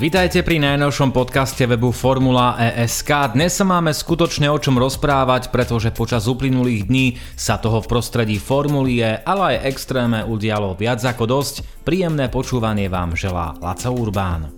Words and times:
Vítajte 0.00 0.40
pri 0.40 0.56
najnovšom 0.64 1.12
podcaste 1.12 1.60
webu 1.68 1.92
Formula 1.92 2.56
ESK. 2.56 3.36
Dnes 3.36 3.52
sa 3.52 3.68
máme 3.68 3.92
skutočne 3.92 4.48
o 4.48 4.56
čom 4.56 4.80
rozprávať, 4.80 5.52
pretože 5.52 5.92
počas 5.92 6.24
uplynulých 6.24 6.88
dní 6.88 7.20
sa 7.36 7.60
toho 7.60 7.84
v 7.84 7.90
prostredí 7.92 8.40
Formulie, 8.40 9.20
ale 9.20 9.60
aj 9.60 9.68
extréme 9.68 10.24
udialo 10.24 10.72
viac 10.72 11.04
ako 11.04 11.28
dosť. 11.28 11.84
Príjemné 11.84 12.32
počúvanie 12.32 12.88
vám 12.88 13.12
želá 13.12 13.52
Laco 13.60 13.92
Urbán. 13.92 14.48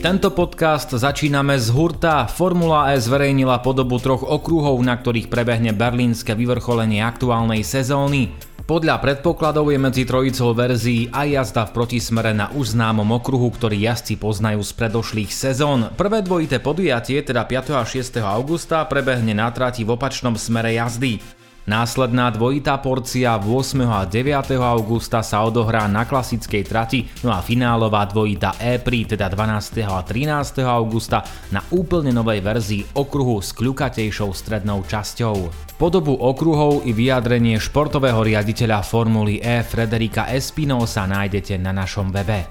Tento 0.00 0.32
podcast 0.32 0.96
začíname 0.96 1.60
z 1.60 1.68
hurta. 1.76 2.24
Formula 2.24 2.96
E 2.96 3.04
zverejnila 3.04 3.60
podobu 3.60 4.00
troch 4.00 4.24
okruhov, 4.24 4.80
na 4.80 4.96
ktorých 4.96 5.28
prebehne 5.28 5.76
berlínske 5.76 6.32
vyvrcholenie 6.32 7.04
aktuálnej 7.04 7.60
sezóny. 7.60 8.53
Podľa 8.64 8.96
predpokladov 8.96 9.68
je 9.68 9.76
medzi 9.76 10.08
trojicou 10.08 10.56
verzií 10.56 11.12
aj 11.12 11.28
jazda 11.36 11.68
v 11.68 11.74
protismere 11.76 12.32
na 12.32 12.48
už 12.48 12.72
známom 12.72 13.04
okruhu, 13.12 13.52
ktorý 13.52 13.76
jazdci 13.76 14.16
poznajú 14.16 14.64
z 14.64 14.72
predošlých 14.72 15.28
sezón. 15.28 15.92
Prvé 15.92 16.24
dvojité 16.24 16.64
podujatie, 16.64 17.20
teda 17.20 17.44
5. 17.44 17.76
a 17.76 17.84
6. 17.84 18.24
augusta, 18.24 18.80
prebehne 18.88 19.36
na 19.36 19.52
trati 19.52 19.84
v 19.84 19.92
opačnom 19.92 20.32
smere 20.40 20.72
jazdy. 20.80 21.43
Následná 21.64 22.28
dvojitá 22.28 22.76
porcia 22.76 23.40
8. 23.40 23.88
a 23.88 24.04
9. 24.04 24.52
augusta 24.60 25.24
sa 25.24 25.48
odohrá 25.48 25.88
na 25.88 26.04
klasickej 26.04 26.60
trati, 26.60 27.08
no 27.24 27.32
a 27.32 27.40
finálová 27.40 28.04
dvojitá 28.04 28.52
E-Pri, 28.60 29.16
teda 29.16 29.32
12. 29.32 29.80
a 29.80 30.04
13. 30.04 30.60
augusta 30.60 31.24
na 31.48 31.64
úplne 31.72 32.12
novej 32.12 32.44
verzii 32.44 32.84
okruhu 32.92 33.40
s 33.40 33.56
kľukatejšou 33.56 34.28
strednou 34.36 34.84
časťou. 34.84 35.36
Podobu 35.80 36.12
okruhov 36.12 36.84
i 36.84 36.92
vyjadrenie 36.92 37.56
športového 37.56 38.20
riaditeľa 38.20 38.84
Formuly 38.84 39.40
E 39.40 39.64
Frederika 39.64 40.28
Espinosa 40.36 41.08
nájdete 41.08 41.56
na 41.56 41.72
našom 41.72 42.12
webe. 42.12 42.44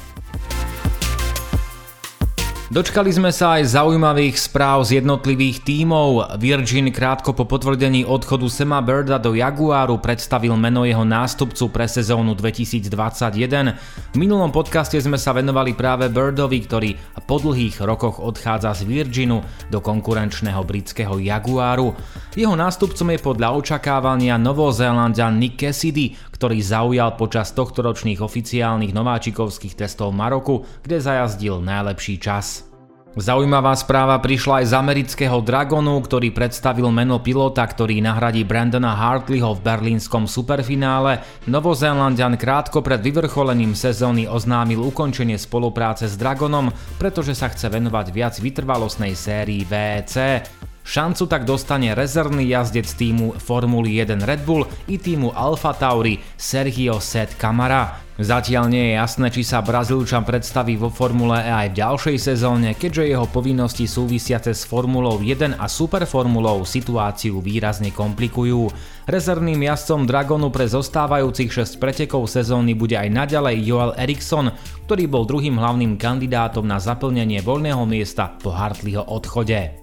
Dočkali 2.74 3.14
sme 3.14 3.30
sa 3.30 3.62
aj 3.62 3.78
zaujímavých 3.78 4.50
správ 4.50 4.82
z 4.82 4.98
jednotlivých 4.98 5.62
tímov. 5.62 6.42
Virgin 6.42 6.90
krátko 6.90 7.38
po 7.38 7.46
potvrdení 7.46 8.02
odchodu 8.02 8.50
Sema 8.50 8.82
Birda 8.82 9.22
do 9.22 9.38
Jaguaru 9.38 10.02
predstavil 10.02 10.58
meno 10.58 10.82
jeho 10.82 11.06
nástupcu 11.06 11.70
pre 11.70 11.86
sezónu 11.86 12.34
2021. 12.34 13.78
V 14.10 14.18
minulom 14.18 14.50
podcaste 14.50 14.98
sme 14.98 15.22
sa 15.22 15.38
venovali 15.38 15.78
práve 15.78 16.10
Birdovi, 16.10 16.66
ktorý 16.66 16.90
po 17.30 17.38
dlhých 17.38 17.78
rokoch 17.86 18.18
odchádza 18.18 18.74
z 18.74 18.90
Virginu 18.90 19.46
do 19.70 19.78
konkurenčného 19.78 20.66
britského 20.66 21.22
Jaguaru. 21.22 21.94
Jeho 22.34 22.58
nástupcom 22.58 23.14
je 23.14 23.20
podľa 23.22 23.54
očakávania 23.54 24.42
Novozélandian 24.42 25.38
Nick 25.38 25.62
Cassidy, 25.62 26.18
ktorý 26.34 26.58
zaujal 26.60 27.14
počas 27.14 27.54
tohtoročných 27.54 28.20
oficiálnych 28.20 28.92
nováčikovských 28.92 29.78
testov 29.78 30.12
Maroku, 30.18 30.66
kde 30.82 30.98
zajazdil 30.98 31.62
najlepší 31.62 32.18
čas. 32.18 32.74
Zaujímavá 33.14 33.78
správa 33.78 34.18
prišla 34.18 34.66
aj 34.66 34.66
z 34.66 34.74
amerického 34.74 35.38
Dragonu, 35.46 36.02
ktorý 36.02 36.34
predstavil 36.34 36.90
meno 36.90 37.22
pilota, 37.22 37.62
ktorý 37.62 38.02
nahradí 38.02 38.42
Brandona 38.42 38.98
Hartleyho 38.98 39.54
v 39.54 39.62
berlínskom 39.62 40.26
superfinále. 40.26 41.22
Novozélandian 41.46 42.34
krátko 42.42 42.82
pred 42.82 43.06
vyvrcholením 43.06 43.78
sezóny 43.78 44.26
oznámil 44.26 44.82
ukončenie 44.82 45.38
spolupráce 45.38 46.10
s 46.10 46.18
Dragonom, 46.18 46.74
pretože 46.98 47.38
sa 47.38 47.54
chce 47.54 47.70
venovať 47.70 48.10
viac 48.10 48.34
vytrvalostnej 48.42 49.14
sérii 49.14 49.62
VEC. 49.62 50.42
Šancu 50.84 51.32
tak 51.32 51.48
dostane 51.48 51.96
rezervný 51.96 52.44
jazdec 52.52 52.92
týmu 53.00 53.40
Formuly 53.40 54.04
1 54.04 54.20
Red 54.28 54.44
Bull 54.44 54.68
i 54.92 55.00
týmu 55.00 55.32
Alfa 55.32 55.72
Tauri 55.72 56.20
Sergio 56.36 57.00
Set 57.00 57.40
Camara. 57.40 58.04
Zatiaľ 58.14 58.70
nie 58.70 58.94
je 58.94 59.00
jasné, 59.02 59.28
či 59.34 59.42
sa 59.42 59.66
Brazílčan 59.66 60.22
predstaví 60.22 60.78
vo 60.78 60.94
Formule 60.94 61.42
E 61.42 61.50
aj 61.50 61.68
v 61.74 61.78
ďalšej 61.82 62.18
sezóne, 62.22 62.78
keďže 62.78 63.10
jeho 63.10 63.26
povinnosti 63.26 63.90
súvisiace 63.90 64.54
s 64.54 64.70
Formulou 64.70 65.18
1 65.18 65.58
a 65.58 65.66
Superformulou 65.66 66.62
situáciu 66.62 67.42
výrazne 67.42 67.90
komplikujú. 67.90 68.70
Rezervným 69.10 69.66
jazdcom 69.66 70.06
Dragonu 70.06 70.54
pre 70.54 70.70
zostávajúcich 70.70 71.50
6 71.50 71.82
pretekov 71.82 72.30
sezóny 72.30 72.78
bude 72.78 73.02
aj 73.02 73.10
naďalej 73.10 73.66
Joel 73.66 73.98
Eriksson, 73.98 74.54
ktorý 74.86 75.10
bol 75.10 75.26
druhým 75.26 75.58
hlavným 75.58 75.98
kandidátom 75.98 76.70
na 76.70 76.78
zaplnenie 76.78 77.42
voľného 77.42 77.82
miesta 77.90 78.30
po 78.38 78.54
Hartleyho 78.54 79.10
odchode. 79.10 79.83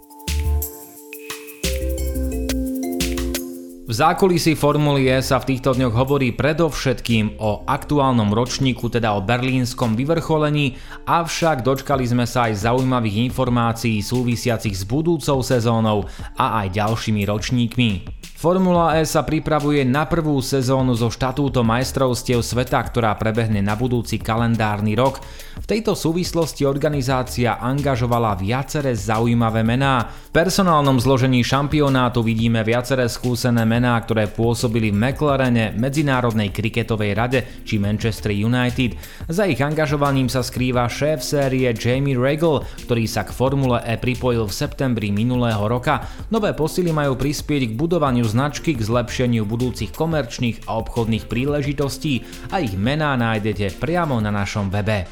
V 3.91 3.99
zákulisí 3.99 4.55
Formuly 4.55 5.11
E 5.11 5.19
sa 5.19 5.43
v 5.43 5.51
týchto 5.51 5.75
dňoch 5.75 5.91
hovorí 5.99 6.31
predovšetkým 6.31 7.43
o 7.43 7.67
aktuálnom 7.67 8.31
ročníku, 8.31 8.87
teda 8.87 9.19
o 9.19 9.21
berlínskom 9.27 9.99
vyvrcholení, 9.99 10.79
avšak 11.11 11.67
dočkali 11.67 12.07
sme 12.07 12.23
sa 12.23 12.47
aj 12.47 12.71
zaujímavých 12.71 13.35
informácií 13.35 13.99
súvisiacich 13.99 14.79
s 14.79 14.87
budúcou 14.87 15.43
sezónou 15.43 16.07
a 16.39 16.63
aj 16.63 16.79
ďalšími 16.79 17.27
ročníkmi. 17.27 18.20
Formula 18.41 18.97
E 18.97 19.05
sa 19.05 19.21
pripravuje 19.21 19.85
na 19.85 20.09
prvú 20.09 20.41
sezónu 20.41 20.97
so 20.97 21.13
štatútom 21.13 21.61
majstrovstiev 21.61 22.41
sveta, 22.41 22.81
ktorá 22.81 23.13
prebehne 23.21 23.61
na 23.61 23.77
budúci 23.77 24.17
kalendárny 24.17 24.97
rok. 24.97 25.21
V 25.61 25.69
tejto 25.69 25.93
súvislosti 25.93 26.65
organizácia 26.65 27.61
angažovala 27.61 28.41
viaceré 28.41 28.97
zaujímavé 28.97 29.61
mená. 29.61 30.09
V 30.33 30.41
personálnom 30.41 30.97
zložení 30.97 31.45
šampionátu 31.45 32.25
vidíme 32.25 32.65
viaceré 32.65 33.13
skúsené 33.13 33.69
mená, 33.69 34.01
ktoré 34.01 34.25
pôsobili 34.25 34.89
v 34.89 34.97
McLarene, 34.97 35.77
Medzinárodnej 35.77 36.49
kriketovej 36.49 37.13
rade 37.13 37.45
či 37.69 37.77
Manchester 37.77 38.33
United. 38.33 38.97
Za 39.29 39.45
ich 39.53 39.61
angažovaním 39.61 40.33
sa 40.33 40.41
skrýva 40.41 40.89
šéf 40.89 41.21
série 41.21 41.69
Jamie 41.77 42.17
Regal, 42.17 42.65
ktorý 42.89 43.05
sa 43.05 43.29
k 43.29 43.37
Formule 43.37 43.85
E 43.85 44.01
pripojil 44.01 44.49
v 44.49 44.57
septembri 44.65 45.13
minulého 45.13 45.61
roka. 45.69 46.09
Nové 46.33 46.57
posily 46.57 46.89
majú 46.89 47.21
prispieť 47.21 47.69
k 47.69 47.77
budovaniu 47.77 48.30
značky 48.31 48.79
k 48.79 48.87
zlepšeniu 48.87 49.43
budúcich 49.43 49.91
komerčných 49.91 50.71
a 50.71 50.79
obchodných 50.79 51.27
príležitostí 51.27 52.23
a 52.55 52.63
ich 52.63 52.79
mená 52.79 53.19
nájdete 53.19 53.83
priamo 53.83 54.23
na 54.23 54.31
našom 54.31 54.71
webe. 54.71 55.11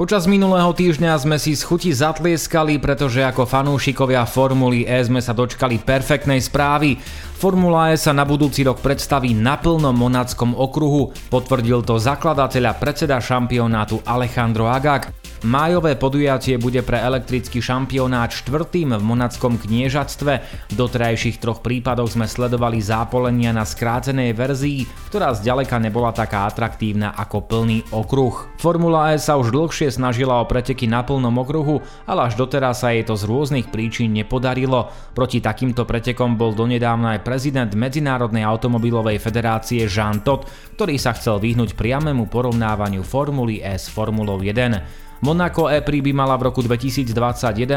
Počas 0.00 0.24
minulého 0.24 0.72
týždňa 0.72 1.12
sme 1.20 1.36
si 1.36 1.52
z 1.52 1.60
chuti 1.60 1.92
zatlieskali, 1.92 2.80
pretože 2.80 3.20
ako 3.20 3.44
fanúšikovia 3.44 4.24
Formuly 4.24 4.88
E 4.88 4.96
sme 5.04 5.20
sa 5.20 5.36
dočkali 5.36 5.76
perfektnej 5.76 6.40
správy. 6.40 6.96
Formula 7.36 7.92
E 7.92 8.00
sa 8.00 8.16
na 8.16 8.24
budúci 8.24 8.64
rok 8.64 8.80
predstaví 8.80 9.36
na 9.36 9.60
plnom 9.60 9.92
monackom 9.92 10.56
okruhu, 10.56 11.12
potvrdil 11.28 11.84
to 11.84 12.00
zakladateľ 12.00 12.72
a 12.72 12.78
predseda 12.80 13.20
šampionátu 13.20 14.00
Alejandro 14.08 14.72
Agag. 14.72 15.19
Májové 15.40 15.96
podujatie 15.96 16.60
bude 16.60 16.84
pre 16.84 17.00
elektrický 17.00 17.64
šampionát 17.64 18.28
štvrtým 18.28 18.92
v 18.92 19.00
monackom 19.00 19.56
kniežatstve. 19.56 20.32
V 20.68 20.74
doterajších 20.76 21.40
troch 21.40 21.64
prípadoch 21.64 22.12
sme 22.12 22.28
sledovali 22.28 22.76
zápolenia 22.84 23.48
na 23.48 23.64
skrátenej 23.64 24.36
verzii, 24.36 24.84
ktorá 25.08 25.32
zďaleka 25.32 25.80
nebola 25.80 26.12
taká 26.12 26.44
atraktívna 26.44 27.16
ako 27.16 27.48
plný 27.48 27.88
okruh. 27.88 28.52
Formula 28.60 29.16
E 29.16 29.18
sa 29.18 29.40
už 29.40 29.48
dlhšie 29.48 29.88
snažila 29.88 30.44
o 30.44 30.44
preteky 30.44 30.84
na 30.84 31.00
plnom 31.00 31.32
okruhu, 31.32 31.80
ale 32.04 32.28
až 32.28 32.36
doteraz 32.36 32.84
sa 32.84 32.92
jej 32.92 33.08
to 33.08 33.16
z 33.16 33.24
rôznych 33.24 33.72
príčin 33.72 34.12
nepodarilo. 34.12 34.92
Proti 35.16 35.40
takýmto 35.40 35.88
pretekom 35.88 36.36
bol 36.36 36.52
donedávna 36.52 37.16
aj 37.16 37.24
prezident 37.24 37.72
Medzinárodnej 37.72 38.44
automobilovej 38.44 39.16
federácie 39.16 39.88
Jean 39.88 40.20
Todt, 40.20 40.52
ktorý 40.76 41.00
sa 41.00 41.16
chcel 41.16 41.40
vyhnúť 41.40 41.80
priamému 41.80 42.28
porovnávaniu 42.28 43.00
Formuly 43.00 43.64
E 43.64 43.80
s 43.80 43.88
Formulou 43.88 44.36
1. 44.36 45.08
Monaco 45.20 45.68
E-Prix 45.68 46.00
by 46.00 46.12
mala 46.16 46.32
v 46.40 46.48
roku 46.48 46.64
2021 46.64 47.12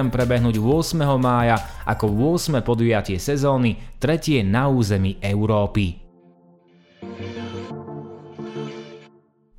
prebehnúť 0.07 0.55
8. 0.63 0.95
mája 1.19 1.59
ako 1.83 2.39
8. 2.39 2.63
podujatie 2.63 3.19
sezóny, 3.19 3.75
tretie 3.99 4.39
na 4.47 4.71
území 4.71 5.19
Európy. 5.19 6.02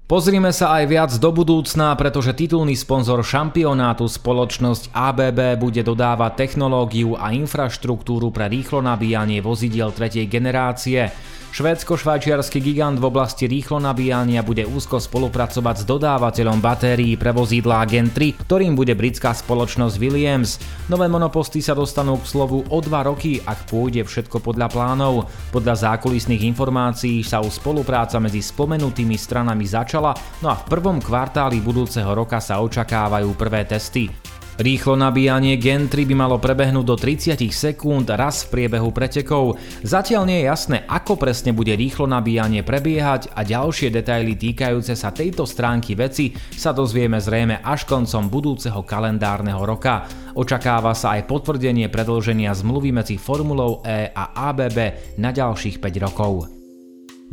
Pozrime 0.05 0.53
sa 0.53 0.77
aj 0.77 0.85
viac 0.85 1.13
do 1.17 1.33
budúcna, 1.33 1.97
pretože 1.97 2.37
titulný 2.37 2.77
sponzor 2.77 3.25
šampionátu 3.25 4.05
spoločnosť 4.05 4.93
ABB 4.93 5.57
bude 5.57 5.81
dodávať 5.81 6.45
technológiu 6.45 7.17
a 7.17 7.33
infraštruktúru 7.33 8.29
pre 8.29 8.53
rýchlo 8.53 8.85
nabíjanie 8.85 9.41
vozidiel 9.41 9.97
tretej 9.97 10.29
generácie. 10.29 11.09
Švédsko-švajčiarsky 11.55 12.59
gigant 12.59 12.99
v 12.99 13.07
oblasti 13.07 13.47
rýchlo 13.47 13.79
nabíjania 13.79 14.43
bude 14.43 14.67
úzko 14.67 14.99
spolupracovať 14.99 15.77
s 15.81 15.85
dodávateľom 15.87 16.59
batérií 16.59 17.15
pre 17.15 17.31
vozidlá 17.31 17.87
Gen 17.87 18.11
3, 18.11 18.43
ktorým 18.43 18.75
bude 18.75 18.91
britská 18.99 19.31
spoločnosť 19.31 19.95
Williams. 20.03 20.59
Nové 20.91 21.07
monoposty 21.07 21.63
sa 21.63 21.79
dostanú 21.79 22.19
k 22.19 22.27
slovu 22.27 22.67
o 22.67 22.79
dva 22.83 23.07
roky, 23.07 23.39
ak 23.39 23.71
pôjde 23.71 24.03
všetko 24.03 24.43
podľa 24.43 24.67
plánov. 24.67 25.31
Podľa 25.55 25.95
zákulisných 25.95 26.43
informácií 26.43 27.23
sa 27.23 27.39
už 27.39 27.63
spolupráca 27.63 28.19
medzi 28.19 28.43
spomenutými 28.43 29.15
stranami 29.15 29.63
začala, 29.63 29.94
no 30.01 30.47
a 30.51 30.57
v 30.59 30.65
prvom 30.67 30.99
kvartáli 30.99 31.63
budúceho 31.63 32.11
roka 32.11 32.41
sa 32.41 32.59
očakávajú 32.65 33.31
prvé 33.39 33.69
testy. 33.69 34.11
Rýchlo 34.55 34.95
nabíjanie 34.95 35.59
Gen 35.59 35.91
3 35.91 36.07
by 36.07 36.15
malo 36.15 36.39
prebehnúť 36.39 36.87
do 36.87 36.95
30 36.95 37.35
sekúnd 37.51 38.07
raz 38.15 38.47
v 38.47 38.55
priebehu 38.55 38.95
pretekov. 38.95 39.59
Zatiaľ 39.83 40.31
nie 40.31 40.47
je 40.47 40.47
jasné, 40.47 40.87
ako 40.87 41.19
presne 41.19 41.51
bude 41.51 41.75
rýchlo 41.75 42.07
nabíjanie 42.07 42.63
prebiehať 42.63 43.35
a 43.35 43.43
ďalšie 43.43 43.91
detaily 43.91 44.39
týkajúce 44.39 44.95
sa 44.95 45.11
tejto 45.11 45.43
stránky 45.43 45.99
veci 45.99 46.31
sa 46.55 46.71
dozvieme 46.71 47.19
zrejme 47.19 47.67
až 47.67 47.83
koncom 47.83 48.31
budúceho 48.31 48.87
kalendárneho 48.87 49.59
roka. 49.67 50.07
Očakáva 50.39 50.95
sa 50.95 51.19
aj 51.19 51.27
potvrdenie 51.27 51.91
predlženia 51.91 52.55
zmluvy 52.55 52.95
medzi 52.95 53.19
Formulou 53.19 53.83
E 53.83 54.15
a 54.15 54.55
ABB 54.55 54.79
na 55.19 55.35
ďalších 55.35 55.83
5 55.83 56.07
rokov. 56.07 56.54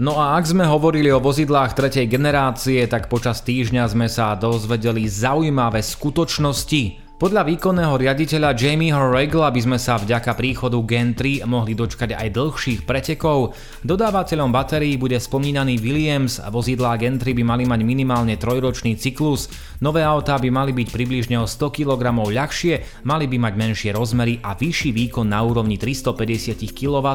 No 0.01 0.18
a 0.18 0.33
ak 0.33 0.50
sme 0.50 0.65
hovorili 0.65 1.13
o 1.13 1.21
vozidlách 1.21 1.77
tretej 1.77 2.09
generácie, 2.09 2.81
tak 2.89 3.06
počas 3.06 3.45
týždňa 3.45 3.86
sme 3.86 4.09
sa 4.09 4.33
dozvedeli 4.33 5.06
zaujímavé 5.06 5.86
skutočnosti. 5.86 7.10
Podľa 7.21 7.45
výkonného 7.45 8.01
riaditeľa 8.01 8.57
Jamieho 8.57 9.13
Regla 9.13 9.53
by 9.53 9.62
sme 9.62 9.77
sa 9.77 10.01
vďaka 10.01 10.33
príchodu 10.33 10.73
Gen 10.81 11.13
3 11.13 11.45
mohli 11.45 11.77
dočkať 11.77 12.18
aj 12.18 12.33
dlhších 12.33 12.81
pretekov. 12.81 13.53
Dodávateľom 13.85 14.50
batérií 14.50 14.97
bude 14.97 15.21
spomínaný 15.21 15.77
Williams, 15.77 16.41
vozidlá 16.41 16.97
Gen 16.97 17.21
3 17.21 17.38
by 17.38 17.44
mali 17.45 17.69
mať 17.69 17.85
minimálne 17.85 18.41
trojročný 18.41 18.97
cyklus, 18.97 19.53
nové 19.85 20.01
autá 20.01 20.41
by 20.41 20.50
mali 20.50 20.73
byť 20.73 20.88
približne 20.89 21.38
o 21.38 21.45
100 21.45 21.62
kg 21.69 22.09
ľahšie, 22.09 23.06
mali 23.06 23.29
by 23.29 23.38
mať 23.38 23.53
menšie 23.53 23.91
rozmery 23.94 24.41
a 24.41 24.57
vyšší 24.57 24.89
výkon 24.89 25.29
na 25.29 25.45
úrovni 25.45 25.77
350 25.77 26.57
kW. 26.73 27.06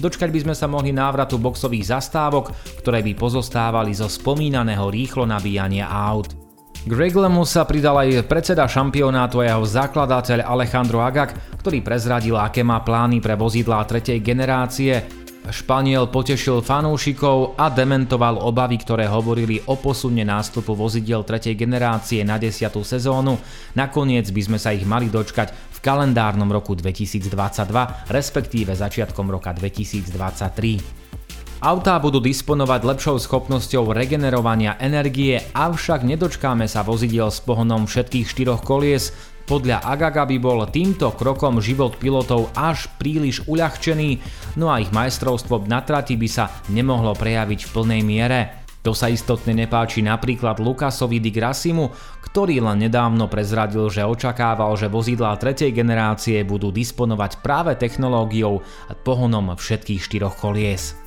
Dočkať 0.00 0.32
by 0.32 0.40
sme 0.40 0.54
sa 0.56 0.72
mohli 0.72 0.96
návratu 0.96 1.36
boxových 1.36 1.92
zastávok, 1.92 2.48
ktoré 2.80 3.04
by 3.04 3.12
pozostávali 3.12 3.92
zo 3.92 4.08
spomínaného 4.08 4.88
rýchlo 4.88 5.28
nabíjania 5.28 5.84
aut. 5.92 6.43
K 6.84 6.92
Reglemu 6.92 7.48
sa 7.48 7.64
pridal 7.64 7.96
aj 7.96 8.28
predseda 8.28 8.68
šampionátu 8.68 9.40
a 9.40 9.48
jeho 9.48 9.64
zakladateľ 9.64 10.44
Alejandro 10.44 11.00
Agag, 11.00 11.32
ktorý 11.56 11.80
prezradil, 11.80 12.36
aké 12.36 12.60
má 12.60 12.84
plány 12.84 13.24
pre 13.24 13.40
vozidlá 13.40 13.88
tretej 13.88 14.20
generácie. 14.20 15.00
Španiel 15.48 16.12
potešil 16.12 16.60
fanúšikov 16.60 17.56
a 17.56 17.72
dementoval 17.72 18.36
obavy, 18.36 18.76
ktoré 18.76 19.08
hovorili 19.08 19.64
o 19.64 19.80
posune 19.80 20.28
nástupu 20.28 20.76
vozidiel 20.76 21.24
tretej 21.24 21.56
generácie 21.56 22.20
na 22.20 22.36
10. 22.36 22.68
sezónu. 22.84 23.40
Nakoniec 23.72 24.28
by 24.28 24.42
sme 24.44 24.58
sa 24.60 24.76
ich 24.76 24.84
mali 24.84 25.08
dočkať 25.08 25.56
v 25.56 25.78
kalendárnom 25.80 26.52
roku 26.52 26.76
2022, 26.76 28.12
respektíve 28.12 28.76
začiatkom 28.76 29.32
roka 29.32 29.56
2023. 29.56 31.23
Autá 31.62 32.02
budú 32.02 32.18
disponovať 32.18 32.80
lepšou 32.82 33.16
schopnosťou 33.22 33.94
regenerovania 33.94 34.74
energie, 34.82 35.38
avšak 35.54 36.02
nedočkáme 36.02 36.66
sa 36.66 36.82
vozidiel 36.82 37.30
s 37.30 37.38
pohonom 37.38 37.86
všetkých 37.86 38.26
štyroch 38.26 38.66
kolies. 38.66 39.14
Podľa 39.44 39.84
Agaga 39.84 40.24
by 40.24 40.36
bol 40.40 40.64
týmto 40.66 41.12
krokom 41.12 41.60
život 41.60 42.00
pilotov 42.00 42.48
až 42.56 42.88
príliš 42.96 43.44
uľahčený, 43.44 44.18
no 44.56 44.72
a 44.72 44.80
ich 44.80 44.88
majstrovstvo 44.88 45.68
na 45.68 45.84
trati 45.84 46.16
by 46.16 46.28
sa 46.28 46.48
nemohlo 46.72 47.12
prejaviť 47.12 47.60
v 47.68 47.72
plnej 47.72 48.02
miere. 48.02 48.40
To 48.84 48.92
sa 48.92 49.08
istotne 49.08 49.56
nepáči 49.56 50.04
napríklad 50.04 50.60
Lukasovi 50.60 51.16
di 51.16 51.32
Grassimu, 51.32 51.88
ktorý 52.24 52.60
len 52.60 52.84
nedávno 52.84 53.28
prezradil, 53.32 53.88
že 53.88 54.04
očakával, 54.04 54.76
že 54.76 54.92
vozidlá 54.92 55.36
tretej 55.40 55.72
generácie 55.72 56.44
budú 56.44 56.68
disponovať 56.68 57.40
práve 57.40 57.72
technológiou 57.80 58.60
a 58.88 58.92
pohonom 58.92 59.56
všetkých 59.56 60.00
štyroch 60.04 60.36
kolies. 60.36 61.03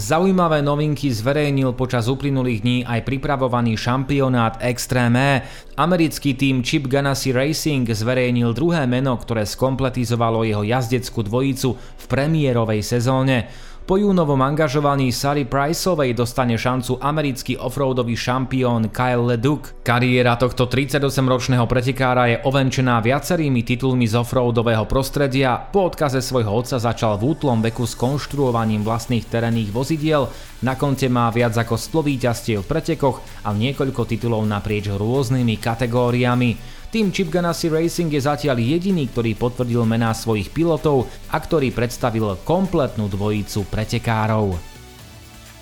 Zaujímavé 0.00 0.64
novinky 0.64 1.12
zverejnil 1.12 1.76
počas 1.76 2.08
uplynulých 2.08 2.64
dní 2.64 2.78
aj 2.88 3.04
pripravovaný 3.04 3.76
šampionát 3.76 4.56
Extreme. 4.64 5.44
Americký 5.76 6.32
tým 6.32 6.64
Chip 6.64 6.88
Ganassi 6.88 7.36
Racing 7.36 7.84
zverejnil 7.84 8.56
druhé 8.56 8.88
meno, 8.88 9.12
ktoré 9.20 9.44
skompletizovalo 9.44 10.48
jeho 10.48 10.64
jazdeckú 10.64 11.20
dvojicu 11.20 11.76
v 11.76 12.04
premiérovej 12.08 12.80
sezóne. 12.80 13.52
Po 13.86 13.98
júnovom 13.98 14.38
angažovaní 14.38 15.10
Sari 15.10 15.42
Priceovej 15.48 16.14
dostane 16.14 16.54
šancu 16.54 17.02
americký 17.02 17.58
offroadový 17.58 18.14
šampión 18.14 18.86
Kyle 18.94 19.34
LeDuc. 19.34 19.82
Kariéra 19.82 20.38
tohto 20.38 20.70
38-ročného 20.70 21.66
pretekára 21.66 22.30
je 22.30 22.36
ovenčená 22.46 23.02
viacerými 23.02 23.66
titulmi 23.66 24.06
z 24.06 24.14
offroadového 24.20 24.86
prostredia. 24.86 25.58
Po 25.58 25.90
odkaze 25.90 26.22
svojho 26.22 26.54
otca 26.54 26.78
začal 26.78 27.18
v 27.18 27.34
útlom 27.34 27.58
veku 27.64 27.82
s 27.82 27.98
konštruovaním 27.98 28.86
vlastných 28.86 29.26
terénnych 29.26 29.74
vozidiel, 29.74 30.30
na 30.60 30.76
konte 30.76 31.08
má 31.08 31.32
viac 31.32 31.56
ako 31.56 31.80
100 31.80 32.04
víťazstiev 32.04 32.60
v 32.62 32.70
pretekoch 32.70 33.24
a 33.42 33.56
niekoľko 33.56 34.04
titulov 34.04 34.44
naprieč 34.44 34.92
rôznymi 34.92 35.56
kategóriami. 35.56 36.79
Tým 36.90 37.14
Chip 37.14 37.30
Ganassi 37.30 37.70
Racing 37.70 38.10
je 38.10 38.18
zatiaľ 38.18 38.58
jediný, 38.58 39.06
ktorý 39.06 39.38
potvrdil 39.38 39.86
mená 39.86 40.10
svojich 40.10 40.50
pilotov 40.50 41.06
a 41.30 41.38
ktorý 41.38 41.70
predstavil 41.70 42.34
kompletnú 42.42 43.06
dvojicu 43.06 43.62
pretekárov. 43.70 44.69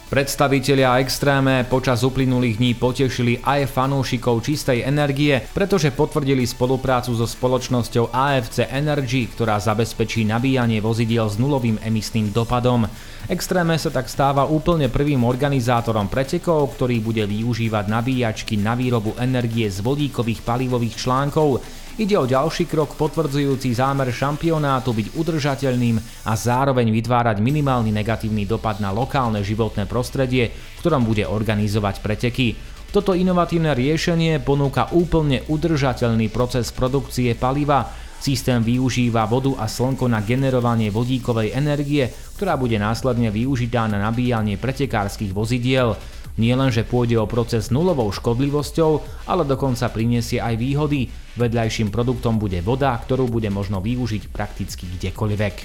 Predstavitelia 0.08 1.04
Extréme 1.04 1.68
počas 1.68 2.00
uplynulých 2.00 2.56
dní 2.56 2.72
potešili 2.80 3.44
aj 3.44 3.68
fanúšikov 3.68 4.40
čistej 4.40 4.80
energie, 4.80 5.36
pretože 5.52 5.92
potvrdili 5.92 6.48
spoluprácu 6.48 7.12
so 7.12 7.28
spoločnosťou 7.28 8.08
AFC 8.08 8.72
Energy, 8.72 9.28
ktorá 9.28 9.60
zabezpečí 9.60 10.24
nabíjanie 10.24 10.80
vozidiel 10.80 11.28
s 11.28 11.36
nulovým 11.36 11.76
emisným 11.84 12.32
dopadom. 12.32 12.88
Extréme 13.28 13.76
sa 13.76 13.92
tak 13.92 14.08
stáva 14.08 14.48
úplne 14.48 14.88
prvým 14.88 15.28
organizátorom 15.28 16.08
pretekov, 16.08 16.72
ktorý 16.80 17.04
bude 17.04 17.28
využívať 17.28 17.92
nabíjačky 17.92 18.56
na 18.56 18.72
výrobu 18.72 19.12
energie 19.20 19.68
z 19.68 19.84
vodíkových 19.84 20.40
palivových 20.40 21.04
článkov, 21.04 21.60
Ide 21.98 22.14
o 22.14 22.30
ďalší 22.30 22.70
krok 22.70 22.94
potvrdzujúci 22.94 23.74
zámer 23.74 24.14
šampionátu 24.14 24.94
byť 24.94 25.18
udržateľným 25.18 25.98
a 26.30 26.32
zároveň 26.38 26.94
vytvárať 26.94 27.42
minimálny 27.42 27.90
negatívny 27.90 28.46
dopad 28.46 28.78
na 28.78 28.94
lokálne 28.94 29.42
životné 29.42 29.82
prostredie, 29.90 30.54
v 30.54 30.78
ktorom 30.78 31.02
bude 31.02 31.26
organizovať 31.26 31.98
preteky. 31.98 32.54
Toto 32.94 33.18
inovatívne 33.18 33.74
riešenie 33.74 34.38
ponúka 34.38 34.94
úplne 34.94 35.42
udržateľný 35.50 36.30
proces 36.30 36.70
produkcie 36.70 37.34
paliva, 37.34 37.90
Systém 38.18 38.58
využíva 38.58 39.30
vodu 39.30 39.54
a 39.54 39.70
slnko 39.70 40.10
na 40.10 40.18
generovanie 40.26 40.90
vodíkovej 40.90 41.54
energie, 41.54 42.10
ktorá 42.34 42.58
bude 42.58 42.74
následne 42.74 43.30
využitá 43.30 43.86
na 43.86 44.02
nabíjanie 44.02 44.58
pretekárskych 44.58 45.30
vozidiel. 45.30 45.94
Nie 46.38 46.54
len, 46.54 46.70
že 46.70 46.86
pôjde 46.86 47.18
o 47.18 47.26
proces 47.26 47.74
nulovou 47.74 48.10
škodlivosťou, 48.14 49.26
ale 49.26 49.42
dokonca 49.42 49.90
prinesie 49.90 50.38
aj 50.38 50.54
výhody. 50.54 51.10
Vedľajším 51.34 51.90
produktom 51.90 52.38
bude 52.38 52.62
voda, 52.62 52.94
ktorú 52.94 53.26
bude 53.26 53.50
možno 53.50 53.82
využiť 53.82 54.30
prakticky 54.30 54.86
kdekoľvek. 54.86 55.56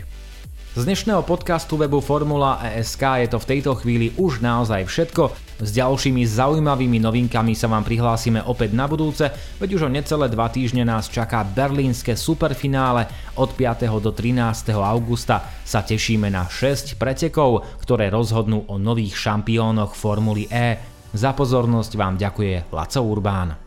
Z 0.73 0.89
dnešného 0.89 1.21
podcastu 1.21 1.77
webu 1.77 2.01
Formula 2.01 2.57
ESK 2.57 3.21
je 3.21 3.29
to 3.29 3.37
v 3.37 3.45
tejto 3.45 3.77
chvíli 3.77 4.09
už 4.17 4.41
naozaj 4.41 4.89
všetko. 4.89 5.29
S 5.61 5.69
ďalšími 5.69 6.25
zaujímavými 6.25 6.97
novinkami 6.97 7.53
sa 7.53 7.69
vám 7.69 7.85
prihlásime 7.85 8.41
opäť 8.41 8.73
na 8.73 8.89
budúce, 8.89 9.29
veď 9.61 9.69
už 9.77 9.81
o 9.85 9.93
necelé 9.93 10.25
dva 10.33 10.49
týždne 10.49 10.81
nás 10.81 11.13
čaká 11.13 11.45
berlínske 11.45 12.17
superfinále. 12.17 13.05
Od 13.37 13.53
5. 13.53 13.85
do 14.01 14.09
13. 14.09 14.73
augusta 14.73 15.45
sa 15.61 15.85
tešíme 15.85 16.33
na 16.33 16.49
6 16.49 16.97
pretekov, 16.97 17.69
ktoré 17.77 18.09
rozhodnú 18.09 18.65
o 18.65 18.81
nových 18.81 19.13
šampiónoch 19.13 19.93
Formuly 19.93 20.49
E. 20.49 20.81
Za 21.13 21.37
pozornosť 21.37 21.93
vám 21.93 22.17
ďakuje 22.17 22.73
Laco 22.73 23.01
Urbán. 23.05 23.62